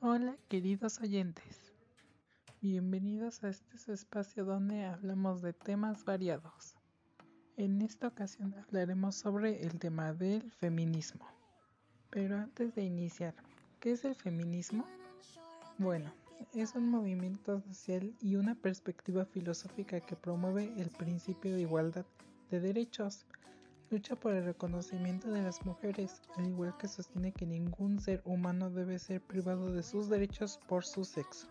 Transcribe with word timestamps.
Hola 0.00 0.36
queridos 0.46 1.00
oyentes, 1.00 1.72
bienvenidos 2.60 3.42
a 3.42 3.48
este 3.48 3.92
espacio 3.92 4.44
donde 4.44 4.84
hablamos 4.84 5.42
de 5.42 5.52
temas 5.52 6.04
variados. 6.04 6.76
En 7.56 7.82
esta 7.82 8.06
ocasión 8.06 8.54
hablaremos 8.54 9.16
sobre 9.16 9.60
el 9.60 9.80
tema 9.80 10.12
del 10.12 10.52
feminismo. 10.52 11.26
Pero 12.10 12.36
antes 12.36 12.76
de 12.76 12.84
iniciar, 12.84 13.34
¿qué 13.80 13.90
es 13.90 14.04
el 14.04 14.14
feminismo? 14.14 14.84
Bueno, 15.78 16.12
es 16.54 16.76
un 16.76 16.88
movimiento 16.88 17.60
social 17.62 18.14
y 18.20 18.36
una 18.36 18.54
perspectiva 18.54 19.24
filosófica 19.24 19.98
que 19.98 20.14
promueve 20.14 20.72
el 20.76 20.90
principio 20.90 21.56
de 21.56 21.62
igualdad 21.62 22.06
de 22.52 22.60
derechos, 22.60 23.26
lucha 23.90 24.16
por 24.16 24.34
el 24.34 24.44
reconocimiento 24.44 25.30
de 25.30 25.42
las 25.42 25.64
mujeres, 25.64 26.20
al 26.36 26.46
igual 26.46 26.76
que 26.76 26.88
sostiene 26.88 27.32
que 27.32 27.46
ningún 27.46 28.00
ser 28.00 28.20
humano 28.24 28.70
debe 28.70 28.98
ser 28.98 29.20
privado 29.20 29.72
de 29.72 29.82
sus 29.82 30.08
derechos 30.08 30.60
por 30.68 30.84
su 30.84 31.04
sexo. 31.04 31.48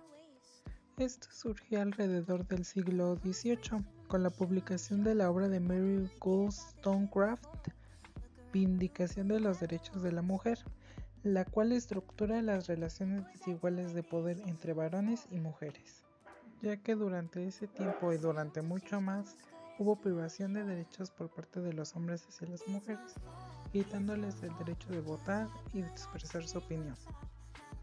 Esto 0.98 1.27
surgió 1.32 1.82
alrededor 1.82 2.48
del 2.48 2.66
siglo 2.66 3.16
XVIII, 3.18 3.84
con 4.08 4.23
la 4.23 4.30
publicación 4.30 5.04
de 5.04 5.16
la 5.16 5.30
obra 5.30 5.48
de 5.48 5.60
Mary 5.60 6.10
Wollstonecraft, 6.23 7.70
Vindicación 8.54 9.27
de 9.27 9.40
los 9.40 9.60
Derechos 9.60 10.02
de 10.02 10.12
la 10.12 10.22
Mujer, 10.22 10.60
la 11.24 11.46
cual 11.46 11.72
estructura 11.72 12.41
las 12.41 12.68
relaciones 12.68 13.26
desiguales 13.27 13.94
de 13.94 14.04
poder 14.04 14.41
entre 14.46 14.74
varones 14.74 15.27
y 15.30 15.40
mujeres, 15.40 16.05
ya 16.62 16.77
que 16.77 16.96
durante 16.96 17.46
ese 17.46 17.68
tiempo 17.68 18.13
y 18.13 18.18
durante 18.18 18.62
mucho 18.62 19.02
más 19.02 19.35
hubo 19.80 19.95
privación 19.95 20.54
de 20.54 20.63
derechos 20.63 21.12
por 21.12 21.30
parte 21.30 21.62
de 21.62 21.73
los 21.73 21.95
hombres 21.95 22.26
hacia 22.27 22.48
las 22.48 22.68
mujeres, 22.68 23.13
quitándoles 23.72 24.41
el 24.44 24.55
derecho 24.58 24.90
de 24.90 25.02
votar 25.02 25.48
y 25.73 25.81
de 25.81 25.88
expresar 25.88 26.48
su 26.48 26.58
opinión. 26.58 26.95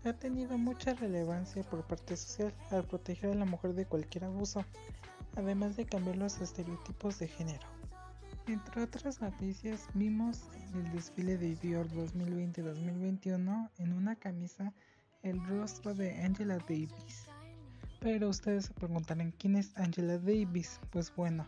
Ha 0.04 0.12
tenido 0.12 0.58
mucha 0.58 0.94
relevancia 0.94 1.62
por 1.62 1.86
parte 1.86 2.16
social 2.16 2.54
al 2.70 2.84
proteger 2.84 3.30
a 3.30 3.36
la 3.36 3.44
mujer 3.44 3.74
de 3.74 3.86
cualquier 3.86 4.24
abuso, 4.24 4.64
además 5.36 5.76
de 5.76 5.86
cambiar 5.86 6.16
los 6.16 6.40
estereotipos 6.40 7.18
de 7.18 7.28
género. 7.28 7.66
Entre 8.46 8.82
otras 8.82 9.22
noticias, 9.22 9.88
vimos 9.94 10.42
el 10.74 10.92
desfile 10.92 11.38
de 11.38 11.56
Dior 11.56 11.88
2020-2021 11.88 13.70
en 13.78 13.92
una 13.94 14.16
camisa 14.16 14.74
el 15.22 15.42
rostro 15.46 15.94
de 15.94 16.22
Angela 16.22 16.58
Davis. 16.58 17.24
Pero 18.00 18.28
ustedes 18.28 18.66
se 18.66 18.74
preguntarán 18.74 19.32
quién 19.38 19.56
es 19.56 19.74
Angela 19.76 20.18
Davis. 20.18 20.78
Pues 20.90 21.14
bueno, 21.16 21.46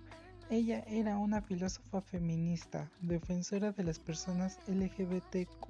ella 0.48 0.84
era 0.86 1.18
una 1.18 1.42
filósofa 1.42 2.00
feminista, 2.00 2.88
defensora 3.00 3.72
de 3.72 3.82
las 3.82 3.98
personas 3.98 4.60
LGBTQ 4.68 5.68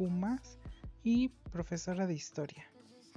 y 1.03 1.29
profesora 1.51 2.07
de 2.07 2.13
historia. 2.13 2.65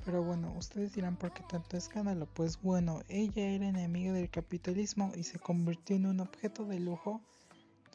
Pero 0.05 0.23
bueno, 0.23 0.53
ustedes 0.57 0.93
dirán 0.93 1.17
por 1.17 1.33
qué 1.33 1.43
tanto 1.49 1.75
escándalo. 1.75 2.27
Pues 2.33 2.61
bueno, 2.61 3.01
ella 3.09 3.49
era 3.49 3.67
enemiga 3.67 4.13
del 4.13 4.29
capitalismo 4.29 5.11
y 5.15 5.23
se 5.23 5.37
convirtió 5.37 5.97
en 5.97 6.05
un 6.05 6.21
objeto 6.21 6.65
de 6.65 6.79
lujo 6.79 7.21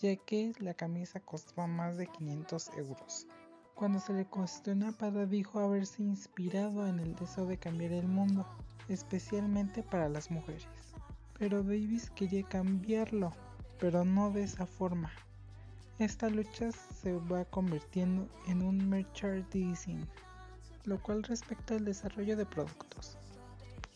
ya 0.02 0.14
que 0.16 0.52
la 0.58 0.74
camisa 0.74 1.20
costaba 1.20 1.66
más 1.66 1.96
de 1.96 2.06
500 2.06 2.70
euros. 2.76 3.26
Cuando 3.74 3.98
se 3.98 4.12
le 4.12 4.26
cuestionó 4.26 4.92
Pada 4.92 5.24
dijo 5.24 5.60
haberse 5.60 6.02
inspirado 6.02 6.86
en 6.86 6.98
el 6.98 7.14
deseo 7.14 7.46
de 7.46 7.56
cambiar 7.56 7.92
el 7.92 8.08
mundo, 8.08 8.46
especialmente 8.88 9.82
para 9.82 10.10
las 10.10 10.30
mujeres. 10.30 10.66
Pero 11.38 11.62
Davis 11.62 12.10
quería 12.10 12.42
cambiarlo 12.44 13.32
pero 13.78 14.04
no 14.04 14.30
de 14.30 14.44
esa 14.44 14.66
forma. 14.66 15.10
Esta 15.98 16.28
lucha 16.28 16.72
se 16.72 17.16
va 17.18 17.44
convirtiendo 17.44 18.28
en 18.48 18.62
un 18.62 18.88
merchandising, 18.88 20.06
lo 20.84 21.00
cual 21.00 21.22
respecta 21.22 21.74
al 21.74 21.84
desarrollo 21.84 22.36
de 22.36 22.46
productos. 22.46 23.16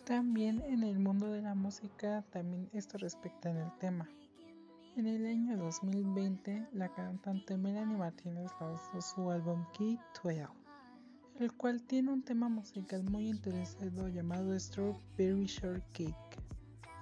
También 0.04 0.62
en 0.66 0.84
el 0.84 0.98
mundo 0.98 1.26
de 1.30 1.42
la 1.42 1.54
música, 1.54 2.24
también 2.30 2.70
esto 2.72 2.98
respecta 2.98 3.50
en 3.50 3.58
el 3.58 3.70
tema. 3.78 4.08
En 4.96 5.06
el 5.06 5.26
año 5.26 5.56
2020, 5.56 6.68
la 6.72 6.88
cantante 6.88 7.56
Melanie 7.56 7.96
Martínez 7.96 8.50
lanzó 8.60 9.00
su 9.00 9.30
álbum 9.30 9.64
Key 9.76 9.98
12, 10.22 10.46
el 11.40 11.52
cual 11.52 11.82
tiene 11.82 12.12
un 12.12 12.22
tema 12.22 12.48
musical 12.48 13.04
muy 13.04 13.28
interesante 13.28 14.12
llamado 14.12 14.58
Strawberry 14.58 15.46
Shortcake, 15.46 16.14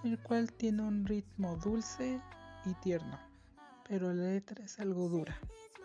el 0.05 0.19
cual 0.21 0.53
tiene 0.53 0.83
un 0.83 1.07
ritmo 1.07 1.57
dulce 1.57 2.21
y 2.67 2.75
tierno, 2.75 3.19
pero 3.89 4.13
la 4.13 4.25
letra 4.25 4.65
es 4.65 4.79
algo 4.81 5.09
dura. 5.09 5.37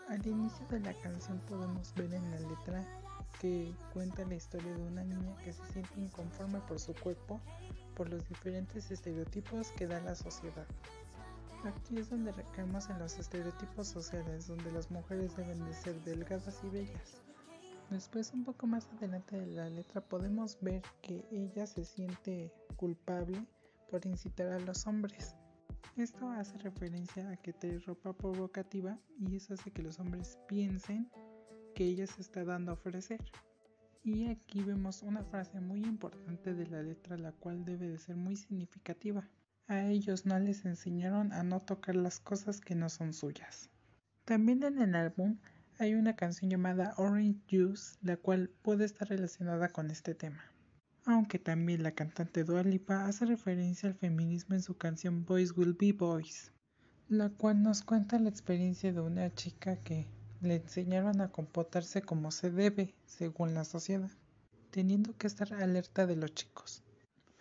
Al 0.10 0.26
inicio 0.26 0.66
de 0.68 0.80
la 0.80 0.94
canción 1.02 1.40
podemos 1.48 1.94
ver 1.94 2.14
en 2.14 2.32
la 2.32 2.40
letra 2.40 2.86
que 3.40 3.74
cuenta 3.94 4.26
la 4.26 4.36
historia 4.36 4.74
de 4.74 4.84
una 4.84 5.04
niña 5.04 5.36
que 5.38 5.54
se 5.54 5.66
siente 5.68 6.02
inconforme 6.02 6.60
por 6.62 6.80
su 6.80 6.94
cuerpo 6.94 7.40
por 7.96 8.10
los 8.10 8.28
diferentes 8.28 8.92
estereotipos 8.92 9.72
que 9.72 9.88
da 9.88 10.00
la 10.02 10.16
sociedad. 10.16 10.66
Aquí 11.64 11.98
es 11.98 12.10
donde 12.10 12.32
recaemos 12.32 12.90
en 12.90 12.98
los 13.00 13.20
estereotipos 13.20 13.88
sociales, 13.88 14.48
donde 14.48 14.72
las 14.72 14.90
mujeres 14.90 15.36
deben 15.38 15.64
de 15.64 15.74
ser 15.74 16.02
delgadas 16.04 16.60
y 16.64 16.70
bellas. 16.70 17.22
Después, 17.92 18.32
un 18.34 18.44
poco 18.44 18.68
más 18.68 18.88
adelante 18.98 19.38
de 19.38 19.48
la 19.48 19.70
letra, 19.70 20.02
podemos 20.02 20.58
ver 20.62 20.82
que 21.02 21.24
ella 21.32 21.68
se 21.68 21.86
siente 21.86 22.52
culpable 22.78 23.46
por 23.90 24.06
incitar 24.06 24.48
a 24.48 24.60
los 24.60 24.88
hombres. 24.88 25.36
Esto 25.98 26.30
hace 26.30 26.58
referencia 26.58 27.30
a 27.30 27.38
que 27.38 27.54
trae 27.54 27.80
ropa 27.80 28.14
provocativa 28.14 28.98
y 29.20 29.36
eso 29.36 29.54
hace 29.54 29.72
que 29.72 29.84
los 29.84 30.00
hombres 30.00 30.38
piensen 30.48 31.10
que 31.76 31.86
ella 31.86 32.08
se 32.08 32.22
está 32.22 32.44
dando 32.44 32.72
a 32.72 32.76
ofrecer. 32.76 33.20
Y 34.04 34.28
aquí 34.30 34.64
vemos 34.64 35.04
una 35.04 35.24
frase 35.24 35.60
muy 35.60 35.84
importante 35.84 36.54
de 36.54 36.68
la 36.68 36.82
letra 36.82 37.18
la 37.18 37.32
cual 37.34 37.66
debe 37.66 37.88
de 37.88 37.98
ser 37.98 38.16
muy 38.16 38.36
significativa. 38.36 39.30
A 39.68 39.86
ellos 39.86 40.26
no 40.26 40.40
les 40.40 40.66
enseñaron 40.66 41.34
a 41.34 41.44
no 41.44 41.60
tocar 41.60 41.96
las 41.96 42.20
cosas 42.20 42.62
que 42.62 42.76
no 42.76 42.90
son 42.90 43.14
suyas. 43.14 43.70
También 44.26 44.64
en 44.64 44.82
el 44.82 44.96
álbum 44.96 45.38
hay 45.78 45.94
una 45.94 46.16
canción 46.16 46.50
llamada 46.50 46.94
Orange 46.98 47.42
Juice, 47.50 47.98
la 48.02 48.18
cual 48.18 48.50
puede 48.62 48.86
estar 48.86 49.10
relacionada 49.10 49.70
con 49.70 49.92
este 49.92 50.16
tema 50.16 50.42
aunque 51.06 51.40
también 51.40 51.84
la 51.84 51.92
cantante 51.92 52.44
Dua 52.44 52.64
Lipa 52.64 53.06
hace 53.06 53.26
referencia 53.26 53.90
al 53.90 53.96
feminismo 53.96 54.56
en 54.56 54.62
su 54.62 54.78
canción 54.78 55.26
Boys 55.26 55.58
Will 55.58 55.74
Be 55.74 55.94
Boys, 55.94 56.52
la 57.10 57.30
cual 57.30 57.64
nos 57.64 57.82
cuenta 57.82 58.20
la 58.20 58.30
experiencia 58.30 58.94
de 58.94 59.02
una 59.02 59.34
chica 59.34 59.78
que 59.78 60.08
le 60.42 60.56
enseñaron 60.56 61.22
a 61.22 61.32
comportarse 61.32 62.02
como 62.02 62.32
se 62.32 62.52
debe 62.52 62.94
según 63.06 63.54
la 63.54 63.64
sociedad, 63.64 64.12
teniendo 64.70 65.18
que 65.18 65.28
estar 65.28 65.54
alerta 65.54 66.06
de 66.06 66.16
los 66.16 66.34
chicos. 66.34 66.84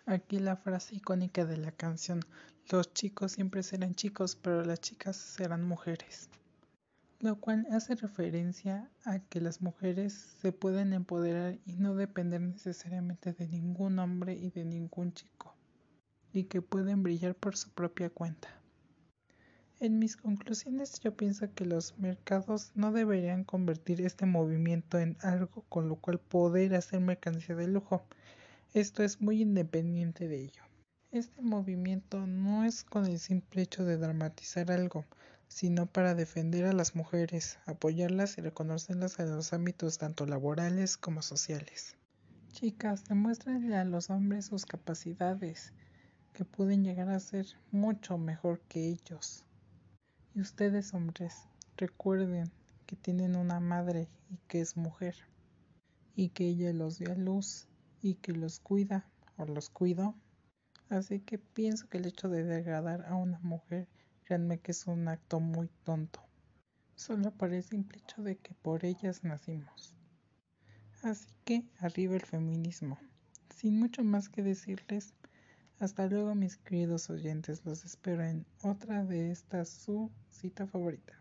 Aquí 0.05 0.39
la 0.39 0.55
frase 0.55 0.95
icónica 0.95 1.45
de 1.45 1.57
la 1.57 1.71
canción, 1.71 2.21
los 2.69 2.93
chicos 2.93 3.33
siempre 3.33 3.63
serán 3.63 3.95
chicos, 3.95 4.35
pero 4.35 4.65
las 4.65 4.81
chicas 4.81 5.15
serán 5.15 5.63
mujeres 5.63 6.29
lo 7.21 7.39
cual 7.39 7.67
hace 7.71 7.95
referencia 7.95 8.89
a 9.05 9.19
que 9.19 9.41
las 9.41 9.61
mujeres 9.61 10.13
se 10.41 10.51
pueden 10.51 10.91
empoderar 10.91 11.59
y 11.65 11.75
no 11.75 11.93
depender 11.93 12.41
necesariamente 12.41 13.33
de 13.33 13.47
ningún 13.47 13.99
hombre 13.99 14.33
y 14.33 14.49
de 14.49 14.65
ningún 14.65 15.13
chico, 15.13 15.55
y 16.33 16.45
que 16.45 16.63
pueden 16.63 17.03
brillar 17.03 17.35
por 17.35 17.55
su 17.55 17.69
propia 17.69 18.09
cuenta. 18.09 18.49
En 19.79 19.99
mis 19.99 20.17
conclusiones 20.17 20.99
yo 20.99 21.15
pienso 21.15 21.53
que 21.53 21.65
los 21.65 21.97
mercados 21.97 22.71
no 22.75 22.91
deberían 22.91 23.43
convertir 23.43 24.01
este 24.01 24.25
movimiento 24.25 24.99
en 24.99 25.17
algo 25.21 25.63
con 25.69 25.89
lo 25.89 25.95
cual 25.95 26.19
poder 26.19 26.75
hacer 26.75 27.01
mercancía 27.01 27.55
de 27.55 27.67
lujo. 27.67 28.03
Esto 28.73 29.03
es 29.03 29.21
muy 29.21 29.41
independiente 29.41 30.27
de 30.27 30.43
ello. 30.43 30.63
Este 31.11 31.41
movimiento 31.41 32.25
no 32.25 32.63
es 32.63 32.83
con 32.83 33.05
el 33.05 33.19
simple 33.19 33.63
hecho 33.63 33.83
de 33.83 33.97
dramatizar 33.97 34.71
algo, 34.71 35.05
sino 35.51 35.85
para 35.85 36.15
defender 36.15 36.65
a 36.65 36.71
las 36.71 36.95
mujeres, 36.95 37.59
apoyarlas 37.65 38.37
y 38.37 38.41
reconocerlas 38.41 39.19
en 39.19 39.35
los 39.35 39.51
ámbitos 39.51 39.97
tanto 39.97 40.25
laborales 40.25 40.95
como 40.95 41.21
sociales. 41.21 41.97
Chicas, 42.53 43.03
demuéstrenle 43.03 43.75
a 43.75 43.83
los 43.83 44.09
hombres 44.09 44.45
sus 44.45 44.65
capacidades, 44.65 45.73
que 46.31 46.45
pueden 46.45 46.85
llegar 46.85 47.09
a 47.09 47.19
ser 47.19 47.47
mucho 47.69 48.17
mejor 48.17 48.61
que 48.69 48.87
ellos. 48.87 49.43
Y 50.33 50.39
ustedes, 50.39 50.93
hombres, 50.93 51.49
recuerden 51.75 52.49
que 52.85 52.95
tienen 52.95 53.35
una 53.35 53.59
madre 53.59 54.07
y 54.29 54.37
que 54.47 54.61
es 54.61 54.77
mujer, 54.77 55.15
y 56.15 56.29
que 56.29 56.45
ella 56.45 56.71
los 56.71 56.97
dio 56.97 57.11
a 57.11 57.15
luz 57.15 57.67
y 58.01 58.15
que 58.15 58.31
los 58.31 58.61
cuida 58.61 59.05
o 59.35 59.45
los 59.45 59.69
cuidó. 59.69 60.15
Así 60.87 61.19
que 61.19 61.37
pienso 61.39 61.89
que 61.89 61.97
el 61.97 62.05
hecho 62.05 62.29
de 62.29 62.45
degradar 62.45 63.05
a 63.05 63.15
una 63.15 63.39
mujer 63.39 63.89
Créanme 64.31 64.61
que 64.61 64.71
es 64.71 64.87
un 64.87 65.09
acto 65.09 65.41
muy 65.41 65.67
tonto. 65.83 66.21
Solo 66.95 67.31
por 67.31 67.53
el 67.53 67.63
simple 67.65 67.97
hecho 67.97 68.23
de 68.23 68.37
que 68.37 68.53
por 68.53 68.85
ellas 68.85 69.25
nacimos. 69.25 69.93
Así 71.03 71.27
que 71.43 71.65
arriba 71.79 72.15
el 72.15 72.21
feminismo. 72.21 72.97
Sin 73.53 73.77
mucho 73.77 74.05
más 74.05 74.29
que 74.29 74.41
decirles, 74.41 75.13
hasta 75.79 76.07
luego 76.07 76.33
mis 76.33 76.55
queridos 76.55 77.09
oyentes, 77.09 77.65
los 77.65 77.83
espero 77.83 78.23
en 78.23 78.45
otra 78.61 79.03
de 79.03 79.31
estas 79.31 79.67
su 79.67 80.09
cita 80.29 80.65
favorita. 80.65 81.20